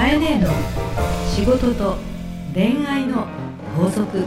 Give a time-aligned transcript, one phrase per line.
[0.00, 0.48] かえねえの
[1.28, 1.98] 仕事と
[2.54, 3.26] 恋愛の
[3.76, 4.24] 法則。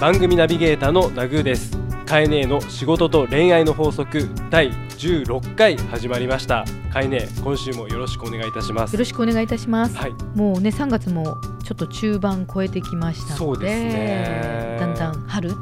[0.00, 1.78] 番組ナビゲーターのナグーです。
[2.06, 4.28] カエネの仕事と恋愛の法則。
[4.50, 6.64] 第16回始まりました。
[6.92, 8.94] カエネ今週もよろしくお願いいたします。
[8.94, 10.12] よろしくお願いいたします、はい。
[10.34, 14.76] もうね3月もちょっと中盤超えてきましたのでそうですね。
[14.80, 15.52] だんだん春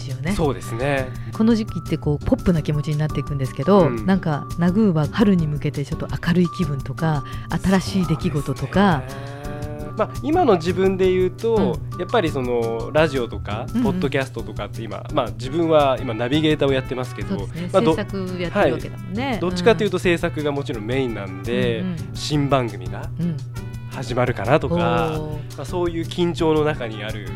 [0.00, 0.32] じよね。
[0.32, 1.08] そうですね。
[1.32, 4.06] この時期ってこうポップな気持ちになっていくんですけど、うん。
[4.06, 7.24] なんかナグーは春に向けてちょっと明るい気分とか
[7.62, 9.02] 新しい出来事とか、
[9.96, 13.84] まあ、今の自分で言うと、やっぱりそのラジオとか、うんうん。
[13.84, 23.36] ポッドキャストとかって今、まあ、自分は今ナビゲーターをやってますけどね、まあ、ど制作やってるわけだもんね、どっちかというと、と制作がもちろんメインなんで、うん新番組がうん。
[23.90, 25.20] 始まるかなとうんか、
[25.56, 27.28] まあ、そういう緊張の中にある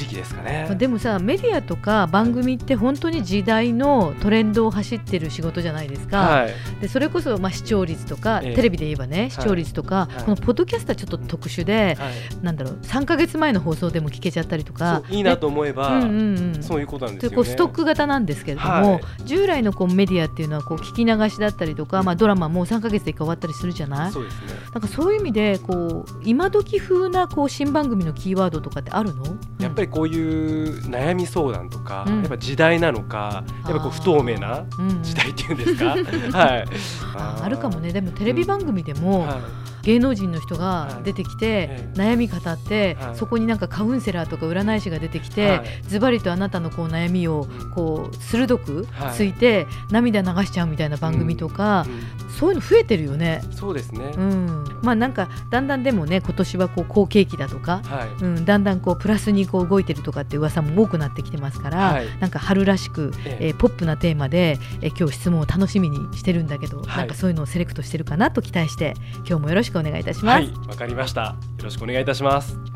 [0.00, 0.64] 時期ですかね。
[0.66, 8.54] まあでもさメディアとか番組って本当に時代のトレンドを走ってる仕事じゃないですか、はい、でそれこそまあ視聴率とか、ええ。
[8.54, 10.24] テレビで言えばね視聴率とか、はい。
[10.24, 15.02] このポッドキャストはちょっと特殊で、はい、なんだろう3か月前の放送でも聞けちゃったりとか。
[15.10, 16.62] いいなと思えば、うんうんうん。
[16.62, 17.36] そういうことなんですよね。
[17.36, 19.00] でこうストック型なんですけれども、はい。
[19.24, 24.12] 従来のこうメディアっていうのはこう聞き流しだったりとか、まあ、ドラマもう3か月で終わったりするじゃない？
[24.12, 24.40] そうですね。
[24.72, 29.24] なんかそういう意味でこう今時風なこう新番組のキーワードとかってあるの？
[29.58, 32.18] やっぱりこういう悩み相談とか、うん。
[32.20, 36.38] やっぱ時代なのか、やっぱこう不透明なうん時代っていうんですか？
[36.38, 36.64] はい。
[37.16, 37.92] ああるかもね。
[37.92, 39.38] でもテレビ番組でも、はい。
[39.82, 43.16] 芸能人の人が出てきて、ええ悩み語って、はい。
[43.16, 45.62] そこになんかカウンセラーとか占い師が出てきて、はい。
[45.88, 49.14] ズバリとあなたのこう悩みをこう鋭くはい。
[49.14, 53.42] ついて、涙流しちゃうみたいな番組とか、うんそういうの増えてるよね。
[53.50, 54.12] そうですね。
[54.16, 58.24] うん、まあなんかだんだんでもね今年はこう好景気だとか、はい。
[58.24, 70.40] うん、だんだんこうプラスにこう動いてるとかって噂も多くなってきてますから、はいなんか春らしく、えええーポップなテーマで、えー今日質問を楽しみにしてるんだけど、はいなんかそういうのをセレクトしてるかなと期待して今日もよろしくお願いいたします。
[70.40, 71.36] はい、わかりました。
[71.58, 72.69] よろしくお願いいたします。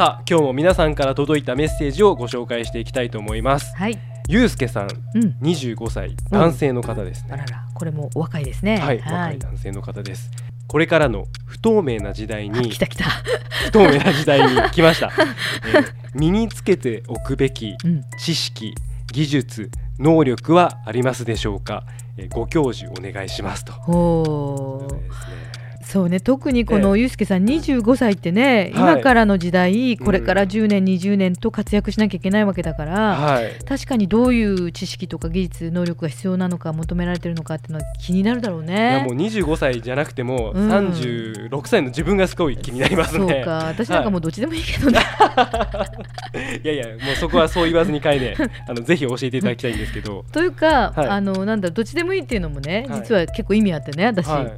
[0.00, 3.76] さあ、今日も皆さんから届いたメッセージをご紹介していきたいと思います。
[3.76, 7.34] はい、ゆうすけさん、うん、25歳、男性の方ですね。
[7.34, 8.78] あららこれもお若いですね。
[8.78, 10.30] はい、若い男性の方です。
[10.68, 13.04] これからの不透明な時代あに来た来た。
[13.66, 15.10] 不透明な時代に 来ました、
[15.68, 15.84] えー
[16.14, 18.74] 身につけておくべきうん、知識
[19.12, 21.84] 技術能力はありますでしょうか、
[22.16, 25.49] えーご教授お願いしますとね
[25.90, 26.20] そうね。
[26.20, 28.94] 特にこのゆうすけさん25歳ってね、はい。
[28.94, 33.52] 今からの時代これからうん10年、20年と活躍しなきゃいけないわけだから、はい。
[33.64, 38.98] 確かにどういう知識とか技術能力が必要なのか求められてるのかっていうのは気になるだろういね。
[38.98, 40.70] やもう25歳じゃなくてもうん。
[40.70, 43.42] 36歳の自分がすごい気になりますそうね。
[43.44, 43.64] か。
[43.66, 45.00] 私なんかもうどっちでもいいけどね。
[46.62, 48.36] いやいやもうそこはそう言わずにかいね。
[48.68, 50.24] あのぜひ教えていただきたいんですけど。
[50.30, 51.08] というか、はい。
[51.08, 53.00] あのなんだどっちでもいいっていうのもね、はい。
[53.00, 54.52] 実は結構意味あってね私、はい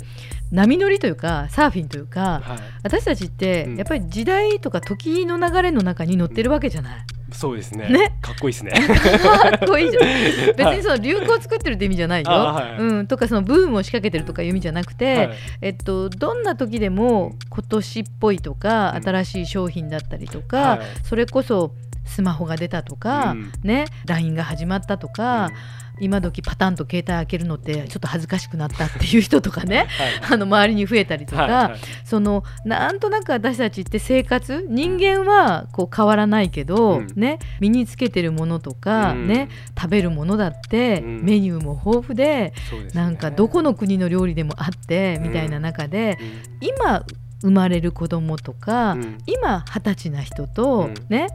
[0.53, 3.77] 波乗りというかサーフィンというか、はい、私たちってうん。
[3.77, 7.07] やっぱり時代とか時の流れの中に乗ってるわけじゃない。
[7.33, 7.89] そうですね。
[7.89, 8.19] ね。
[8.21, 8.73] かっこいいですね。
[8.77, 10.05] かっこいいじゃん。
[10.57, 12.79] 別にその流行を作ってるって意味じゃないよ、あはい。
[12.79, 15.31] うん、とかそのブームを仕掛けてるとかいう意味じゃなくて、はい。
[15.63, 19.03] えっと、どんな時でも今年っぽいとか、うん。
[19.03, 20.81] 新しい商品だったりとか、はい。
[21.05, 21.73] それこそ
[22.05, 23.53] スマホが出たとか、うん。
[23.63, 25.51] ね、LINE が始まったとか、
[26.03, 30.33] 今時パタンと携帯開けるのってちょっと恥ずかしくなったっていう人とかね はい。
[30.35, 31.79] あの周りに増えたりとか、はいはい。
[32.05, 37.07] そのなんとなく私たちって生活人間はこう変わらないけど、うん。
[37.17, 39.29] ね、身につけてるものとか、うん。
[39.29, 39.49] ね、
[39.79, 41.23] 食べるものだって、うん。
[41.23, 42.53] メニューも豊富でね。
[42.95, 46.69] なんかどこの国の料理でもあってみたいな中で、うん。
[46.69, 47.05] 今
[47.43, 49.19] 生まれる子供とか、うん。
[49.27, 50.95] 今二十歳な人と、うん。
[51.09, 51.29] ね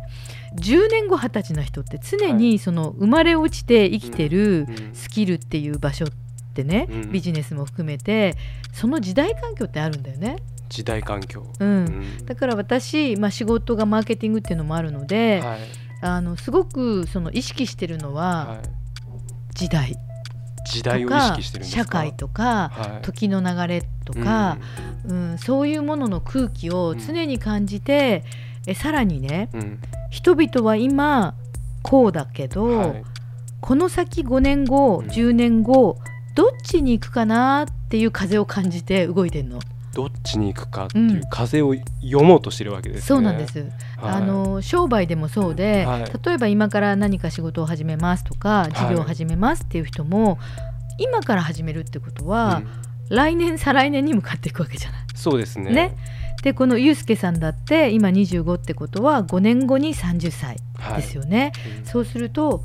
[0.56, 4.90] 10年後二十歳な人って常にその生まれ落ちて生きてるうん。
[4.94, 6.10] スキルっていう場所っ
[6.54, 7.12] てね、うん。
[7.12, 8.36] ビジネスも含めて
[8.74, 10.38] その時代環境ってあるんだよね。
[10.70, 11.46] 時代環境。
[11.60, 11.70] うん。
[11.70, 12.26] うん。
[12.26, 15.60] だから私、まあ、仕事がマーケティングっていうのもあるので、はい。
[16.00, 20.07] あのすごくその意識してるのははい
[20.72, 21.84] 時代を意とか識してるんですか？
[21.84, 23.02] 社会とかはい。
[23.04, 24.58] 時の流れとか、
[25.06, 25.38] うん。
[25.38, 28.24] そういうものの空気を常に感じて、
[28.66, 29.62] えさらにねうん。
[29.62, 29.80] うん
[30.10, 31.36] 人々は今
[31.84, 33.04] こうだけど、はい。
[33.60, 35.08] この先5年後うん。
[35.08, 35.98] 10年後
[36.36, 39.60] どっちに行くかなっていう風を感じて動いてんの。
[39.98, 41.22] どっちに行くかっていううん。
[41.32, 41.74] 風を
[42.04, 43.02] 読もうとしてるわけですね。
[43.08, 43.70] そうなんです、はい。
[44.00, 46.12] あの商売でもそうで、はい。
[46.24, 50.38] 例えば今から何か仕事を始めますとか事業を始めますっていう人も、
[51.00, 52.62] 今から始めるってことは、
[53.10, 53.16] うん。
[53.16, 55.02] 来年再来年に向かっていくわけじゃない。
[55.16, 55.72] そうですね。
[55.72, 55.98] ね。
[56.44, 60.58] でこのユうスケさんだって今25ってことは5年後に30歳
[60.96, 61.54] ですよね。
[61.80, 61.86] うん。
[61.86, 62.64] そうすると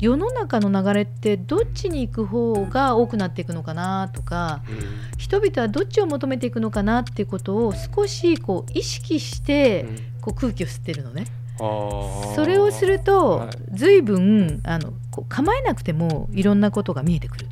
[0.00, 5.16] 世の中の流れってどっちに行く方が多くなっていくのかなとかうん。
[5.18, 9.96] 人々はどっちを求めていくのかなっていうことを少しこう意識してうん。
[10.20, 11.24] こう空気を吸ってるのね。
[11.58, 12.34] あー。
[12.34, 13.48] それをすると、はい。
[13.72, 17.46] 随分あのこう構えなくてもいろんなことが見えてくる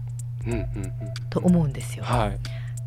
[0.46, 0.64] うんうんうん。
[1.30, 2.04] と思うんですよ。
[2.04, 2.38] はい。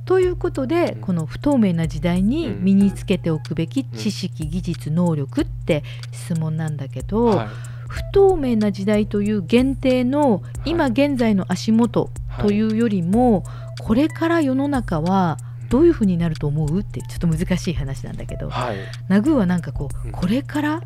[0.05, 1.01] ということで、うん。
[1.01, 2.63] この不透明な時代にうん。
[2.63, 7.47] 身につけておくべき知識、技術能力って質問なんだけど、はい
[7.87, 13.43] 不透明な時代という限定の今現在の足元というよりも、
[13.81, 15.37] これから世の中は
[15.69, 16.79] どういうふうになると思う？
[16.79, 18.77] ってちょっと難しい話なんだけど、はい。
[19.07, 20.09] ナグーはなんかこうん。
[20.09, 20.75] うこれから？
[20.75, 20.81] うん。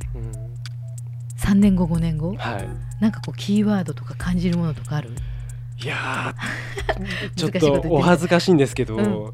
[1.39, 2.36] 3年後5年後？
[2.36, 2.68] はい。
[3.00, 5.09] なんかこうキーワードとか感じるものとかある？
[5.83, 7.51] いやー ちょっ
[7.81, 9.25] とお恥ずかしいんですけど、うん。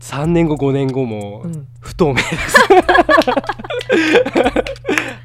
[0.00, 1.66] 3年後5年後もうん。
[1.80, 2.28] 不透明です、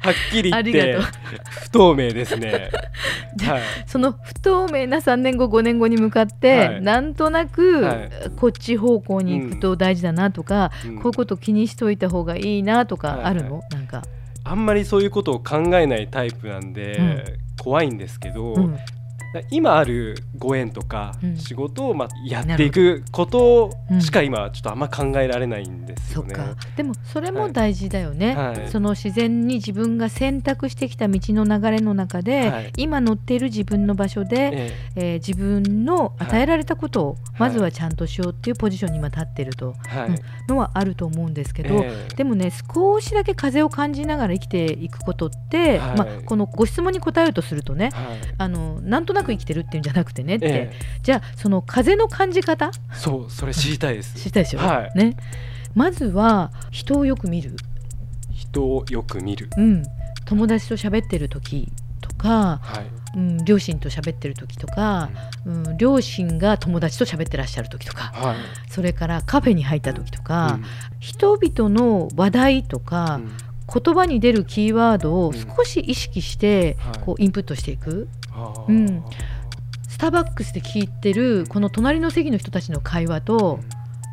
[0.08, 0.98] はっきり言って
[1.62, 2.70] 不透明ですね。
[3.36, 3.62] じゃはい。
[3.86, 6.82] その不透明な3年後5年後に向かって、はい。
[6.82, 8.10] なんとなく、はい。
[8.36, 10.96] こっち方向に行くと大事だなとか、うん。
[10.96, 14.02] こういうこと気にしといた方がいいなとかあるの、はなんか、
[14.44, 17.24] あんまりそういうことを考えないタイプなんで、うん。
[17.62, 18.78] 怖いんですけど、うん
[19.50, 21.36] 今あるご縁とかうん。
[21.36, 24.00] 仕事をまあやっていくことうん。
[24.00, 26.34] しか今ちょっとあんま考えられないんですよね。
[26.34, 26.56] そっか。
[26.76, 28.68] でもそれも大事だよね、はい。
[28.68, 32.72] その自然に自分が選択してきた道の流れの中で、はい。
[32.76, 35.16] 今乗っている自分の場所で、ええ。
[35.16, 37.16] ー自分の与えられたことをい。
[37.38, 40.08] まずはちゃんとしようっていうポジションに今立ってるとえはい。
[40.10, 42.14] うんのはあると思うんですけど、ええ。
[42.16, 45.96] でもね少しだけ風を感じながら生きていくことって、はい。
[45.96, 48.18] まあ、このご質問に答えるとするとねはい。
[48.38, 50.72] あのなんとなく生きてるっていうんじゃなくてねって、え
[51.02, 52.70] じゃあその風の感じ方？
[52.74, 54.14] えそうそれ知りたいです。
[54.14, 54.98] 知りたいでしょ、はい。
[54.98, 55.16] ね、
[55.74, 57.56] まずは人をよく見る、
[58.32, 59.50] 人をよく見る。
[59.56, 59.82] うん、
[60.24, 61.68] 友達と喋ってる時
[62.00, 62.86] とか、はい。
[63.16, 65.08] うん、両親と喋ってる時とか、
[65.46, 68.36] うん、両親が友達と喋ってらっしゃる時とかはい。
[68.70, 70.64] それからカフェに入った時とか、うん。
[71.00, 75.34] 人々の話題とか、うん言葉に出るキーワードをうん。
[75.56, 76.98] 少し意識してはい。
[77.04, 78.08] こうインプットしていく、
[78.68, 79.02] うん
[79.88, 83.58] スターバックスで聞いてるこの隣の席の人たちの会話と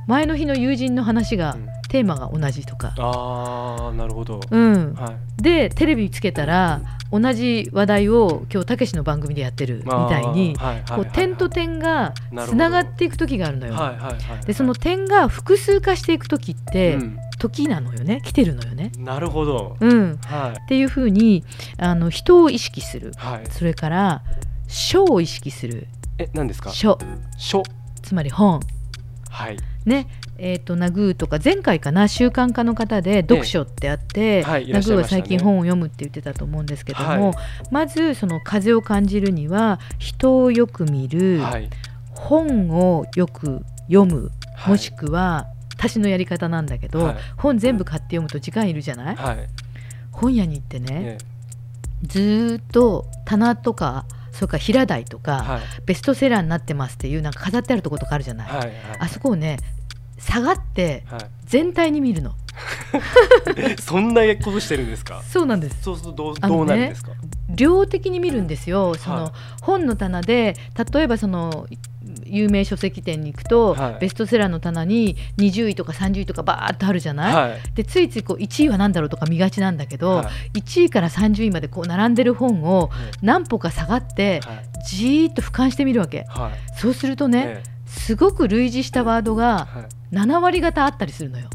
[0.08, 4.40] 前の日の友人の話がうんテーマが同じとか、ああなるほど。
[4.50, 5.42] うん、はい。
[5.42, 12.14] でテレビつけたら同じ話題を今日たけしの番組でやってるみたいにあーはいはいこはいう点と点が
[12.46, 13.74] つながっていく時があるのよ。
[13.74, 14.46] はいはいはい。
[14.46, 18.92] でその点が複数化していく時ってうん時なのよね来てるのよね。
[18.98, 19.78] なるほど。
[19.80, 21.44] うん、はいっていうふうに
[21.78, 23.44] あの人を意識するはい。
[23.52, 24.24] それから
[24.68, 25.88] 書を意識する
[26.18, 26.72] え何ですか？
[26.72, 26.98] 書
[27.38, 27.62] 書。
[28.02, 28.62] つまり本
[29.30, 29.58] はい。
[29.86, 37.34] ねえー、とナグーとか前回かな習慣化の方で読書ってあって、はいいらナグーは最近本を読むって言ってたと思うんですけども、はい。
[37.72, 41.70] まずその風を感じるには人をよく見る、はい。
[42.12, 44.72] 本をよく読むはい。
[44.72, 47.16] もしくは私のやり方なんだけど、はい。
[47.38, 49.48] 本全部買って読むと時間いるじゃない、はい。
[50.12, 51.18] 本屋に行ってね、ね
[52.04, 54.06] ずーっと棚とか
[54.36, 58.74] それから平台とか、はいベストセラーになってますっていうなんか飾ってあるところとかあるじゃない、はいはい。
[59.00, 59.58] あそこをね
[60.18, 62.34] 下がっては全体に見るのい。
[63.82, 65.22] そんなことしてるんですか？
[65.24, 67.12] そうなんですそうするとどうねどうなるんですか？
[67.50, 70.56] 量的に見るんですよその、はい本の棚で
[70.94, 71.68] 例えばその
[72.26, 77.60] 有名書籍店に行くと、はいベストセラーの棚に20位とか30位とかバーっとあるじゃない、はい。
[77.76, 82.90] でついついこう1位は何だろうとか見がちなんだけど、はい1位から30位までこう並んでる本を
[83.22, 84.66] 何歩か下がってはい。
[84.88, 86.80] じーっと俯瞰してみるわけはい。
[86.80, 90.16] そうするとね、ええすごく類似したワードがはい。
[90.16, 91.50] 7割方あったりするのよ。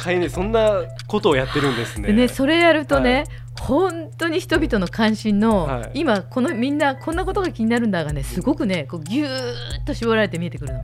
[0.00, 0.04] はあ。
[0.04, 2.08] かいねそんなことをやってるんですね。
[2.08, 3.24] でねそれやるとね、はい
[3.60, 10.80] 本当に人々の関心の、はい今このみんなこんなことが気になるんだがねすごくねこうギューッと絞られて見えてくるの。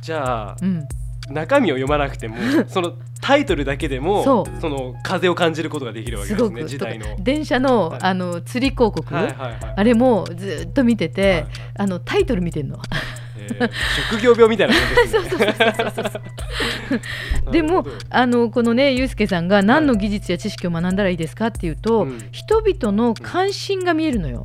[0.00, 0.86] じゃあうん、
[1.30, 2.36] 中身を読まなくても
[2.68, 7.06] そのタイトルだけでもそうの風を感じることができるわけですね時代の。
[7.06, 9.74] はい電車の,、はいあの釣り広告、はいはい。
[9.76, 11.46] あれもずっと見てて、はいはい
[11.78, 12.78] あのタイトル見てんの。
[13.38, 13.70] えー
[14.10, 16.22] 職業病みたいな感じですね。
[17.52, 22.18] でもあのこのねユうスケさんが何の技術や知識を学んだらいいですかっていうと、うん。
[22.32, 24.42] 人々の関心が見えるのよ。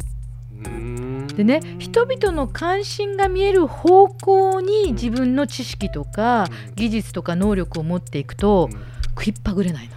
[0.59, 1.27] うーん。
[1.27, 6.75] でね人々の関心が見える方向に自分の知識とかうん。
[6.75, 8.79] 技術とか能力を持っていくとうん。
[9.17, 9.93] 食いっぱぐれないの。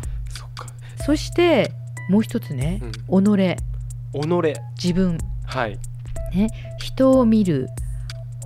[0.99, 1.05] そ。
[1.05, 1.73] そして
[2.09, 3.57] もう一つね、己。
[4.13, 4.55] 己。
[4.83, 5.19] 自分。
[5.47, 5.79] はい。
[6.35, 6.49] ね
[6.79, 7.69] 人を見る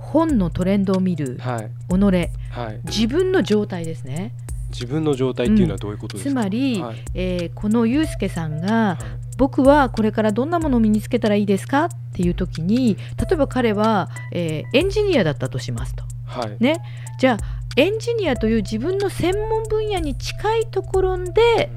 [0.01, 1.71] 本のトレンドを見るはい。
[1.89, 2.29] 己。
[2.51, 2.79] はい。
[2.85, 4.33] 自分の状態ですね
[4.75, 6.95] 自分の状態っていうのはどういうことですか、つまり、はい。
[7.13, 9.05] えーこのゆうすけさんがはい。
[9.37, 11.85] 僕はこれからどんなものを身につけたらいいですか？
[11.85, 16.03] っていう時に例えば彼は、えーエンジニアだったとしますと。
[16.25, 16.57] はい。
[16.59, 16.81] ね、
[17.19, 17.37] じゃあ
[17.77, 21.69] エンジニアという自分の専門分野に近いところで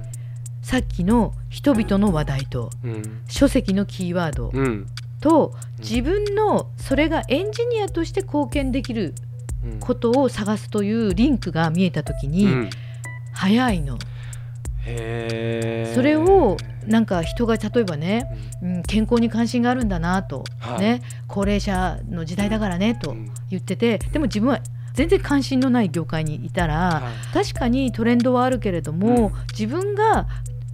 [0.63, 3.03] さっきの人々の話題とうん。
[3.27, 4.87] 書籍のキーワードうん。
[5.21, 9.15] と自分のそれがエンジニアとして貢献できる
[9.65, 9.81] うん。
[9.81, 12.71] ことを探すというリンクが見えた時にうん
[13.39, 13.99] 早いの。
[15.95, 18.27] それをなんか人が例えばね、
[18.61, 18.77] うん。
[18.77, 20.81] うん、健康に関心があるんだなと、はい。
[20.81, 23.31] ね、高齢者の時代だからねとうん。
[23.49, 24.61] 言っててでも自分は
[24.93, 27.33] 全然関心のない業界にいたらはい。
[27.33, 30.27] 確かにトレンドはあるけれども、自分が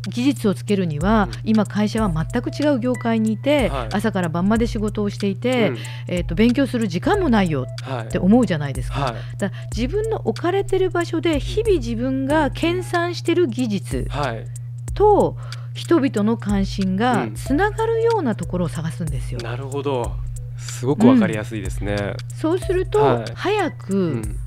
[0.08, 1.40] 技術をつけるには、うん。
[1.44, 3.88] 今会社は全く違う業界にいて、はい。
[3.92, 5.78] 朝から晩まで仕事をしていて、うん。
[6.08, 9.00] えー、と勉強する時間もないよはいって思うじゃないですか。
[9.00, 9.14] はい。
[9.38, 14.46] だ自分の置かれてる場所で日々自分が研鑽してる技術はい。
[14.94, 15.36] と
[15.74, 17.34] 人々の関心がうん。
[17.34, 19.40] つながるようなところを探すんですよ。
[19.40, 20.12] なるほど。
[20.56, 23.24] すごくわかりやすいですね、そうすると、はい。
[23.34, 24.38] 早うくん。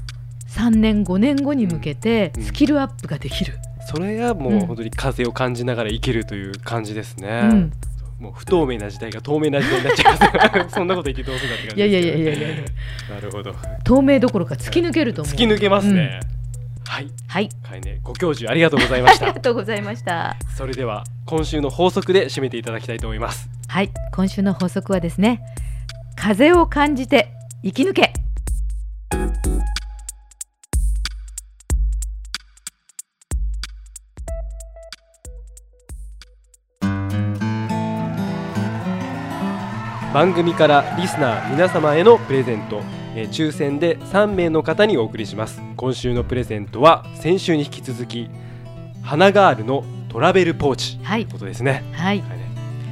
[0.47, 2.43] 3年5年後に向けてうん。
[2.43, 3.55] スキルアップができる。
[3.89, 4.67] それがもううん。
[4.67, 7.72] 本当に風を感じながら生きるという感じですね、うん。
[8.20, 10.75] もう不透明な時代が透明な時代になっちゃいます。
[10.75, 13.56] そんなこと言ってどうするんだって感いやいじですけどやいやいやいやなるほど。
[13.86, 15.34] 透明どころか突き抜けると思う。
[15.34, 16.20] 突き抜けますね、
[16.86, 17.08] はい。
[17.27, 17.82] はい、はい。
[17.82, 18.00] ね。
[18.03, 20.36] ご教授ありがとうございましありたがとうございました。
[20.58, 23.50] それでは今週の法則で締めていただきたいと思います。
[23.67, 25.41] はい、今週の法則はですね、
[26.15, 27.32] 風を感じて
[27.63, 28.13] 生き抜け。
[40.13, 42.81] 番組からリスナー皆様へのプレゼント、
[43.13, 45.61] えー抽選で3名の方にお送りします。
[45.75, 48.29] 今週のプレゼントは先週に引き続き
[49.01, 50.99] 花ガールのトラベルポーチ。
[51.03, 51.25] はい。
[51.25, 51.83] という、ことですね。
[51.91, 52.37] はい、はい。
[52.37, 52.47] ね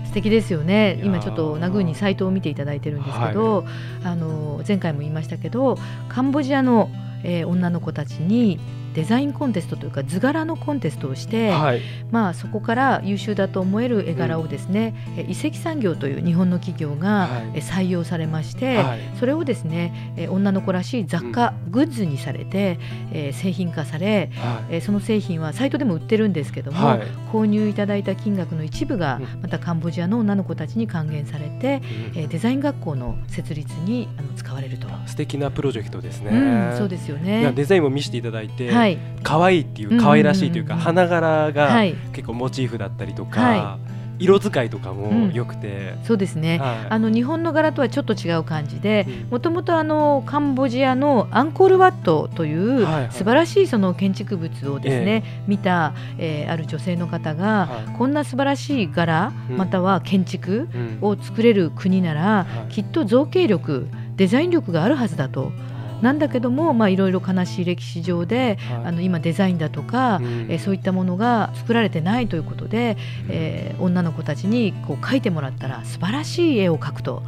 [0.08, 1.00] 素敵ですよね。
[1.04, 3.66] 今ちょっとナグーにサイトを見ていただいてるんですけど、
[4.04, 5.78] あの前回も言いましたけど
[6.10, 6.90] カンボジアの、
[7.24, 8.60] えー女の子たちに
[8.96, 11.82] デザインコンテストというか図柄のコンテストをして、はい。
[12.12, 19.00] まあ、そこから優秀だと思える絵柄をですね、え遺跡産業という日本の企業が、採用されまして、はい。
[19.20, 22.80] それをですね、え女の子らしい雑貨、グッズにされて、
[23.12, 24.76] えー製品化され、はい。
[24.76, 27.02] えーその製品はサイトでも売ってるんですけども、はい。
[27.32, 29.42] 購入いただいた金額の一部がうん。
[29.42, 31.82] またカンボジアの女の子たちに還元されて、
[32.14, 32.20] うん。
[32.22, 34.88] えーデザイン学校の設立にあの使われると。
[35.06, 37.52] 素敵なプロジェクトですね、うん、そうですよね。
[37.56, 38.85] デザインも見せていただいて、はい、
[39.24, 41.08] 可愛いっていう可愛らしいというか、うんうんうんうん。
[41.08, 43.78] 花柄がはい、結構モチーフだったりとか、は
[44.18, 45.34] 色使いとかもうん。
[45.34, 46.58] 良くて、そうですね。
[46.58, 46.88] はい。
[46.90, 49.30] あの日本の柄とはちょっと違う感じでうん。
[49.30, 53.12] もともとあのカンボジアのアンコールワットというはいはい。
[53.12, 57.98] 素晴らしいその建築物をですね、見た、えーある女性の方が、はい。
[57.98, 59.58] こんな素晴らしい柄、うん。
[59.58, 60.98] または建築うん。
[61.02, 62.72] を作れる国なら、はい。
[62.72, 65.52] きっと造形力デザイン力があるはずだと。
[66.02, 68.86] なんだけども、まあ、いろいろ悲しい歴史上で、はい。
[68.86, 70.26] あの今デザインだとか、うん。
[70.50, 72.98] えーそういったものが作られてないということで、
[73.30, 77.22] えー女の子たちにこう描いてもらったら素晴らしい絵を描くとは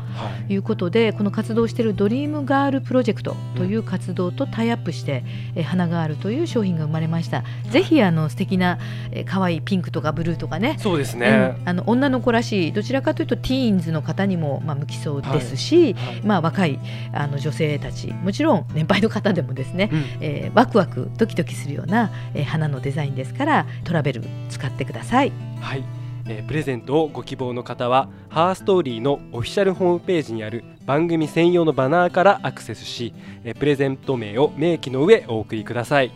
[0.49, 0.53] い。
[0.53, 5.23] いうことでこの活動しているドリームガールプロジェクトという活動とタイアップして、
[5.55, 7.43] えー花ガールという商品が生まれました。
[7.69, 8.79] ぜひあの素敵な、
[9.11, 10.77] えー、可愛いピンクとかブルーとかね。
[10.79, 11.69] そうですね、うん。
[11.69, 16.21] あの女の子らしいどちらかというとティーンズの方にも、まあ、向きそうですし、はい。
[16.23, 16.79] まあ、若い
[17.13, 20.03] あの女性たちもちろん年配の方でもですね、うん。
[20.21, 25.31] えーワクワクドキドキするような、えー花のデザインですからトラベル使ってください。
[25.61, 25.83] はい、
[26.27, 36.11] えープレゼントをご希望の方はハーストーリーのオフィシャルホームページにある番組専用のバナーからアクセスし、えープレゼント名を明記の上お送りください。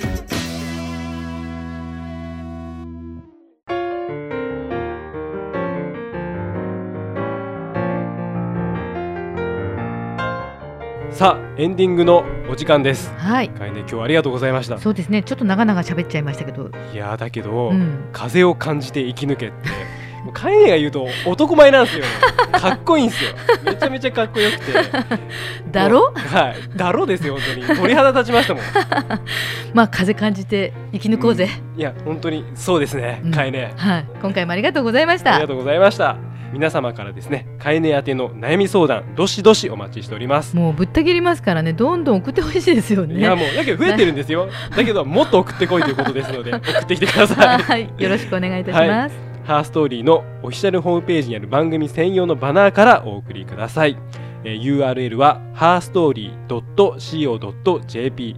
[11.59, 13.11] エンディングのお時間です。
[13.17, 13.49] はい。
[13.49, 14.79] かえね今日はありがとうございました。
[14.79, 15.23] そうですね。
[15.23, 19.67] ちょっと長々喋っちゃいましたけど、いやーだけど、うん、風を感じて生き抜けって
[20.23, 22.05] もうカエネが言うと男前なんですよ。
[22.53, 23.31] かっこいいんですよ。
[23.65, 24.71] めちゃめちゃかっこよくて。
[25.69, 26.13] だろ？
[26.15, 26.77] はい。
[26.77, 27.77] だろですよ本当に。
[27.77, 28.63] 鳥肌立ちましたもん。
[29.75, 33.19] まあ風感じて生き抜こうぜ、いや本当にそうですね。
[33.25, 33.31] うん。
[33.31, 34.05] カエネはい。
[34.21, 35.33] 今回もありがとうございました。
[35.33, 36.15] ありがとうございました
[36.51, 40.55] 皆様からですねカエネ宛ての悩み相談どしどしお待ちしております。
[40.55, 43.19] もうぶった切りますからねどんどん送ってほしいですよね。
[43.19, 44.47] いやもうだけど増えてるんですよ。
[44.75, 47.57] だけどもっと送ってこいということですので 送ってきてください。
[47.61, 49.15] はいよろしくお願いいたします、
[49.45, 53.97] ハーストーリーのオフィシャルホームページにある番組専用のバナーからお送りください、
[54.43, 58.35] えー URL は herstory.co.jp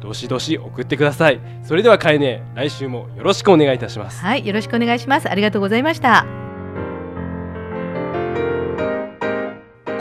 [0.00, 1.40] どしどし送ってください。
[1.62, 4.22] それではかえね来週もよろしくお願いいたします。
[4.22, 5.30] はい、よろしくお願いします。
[5.30, 6.43] ありがとうございました。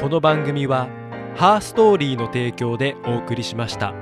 [0.04, 0.90] この番組は
[1.38, 3.94] ハーストーリーの提供でお送りしました。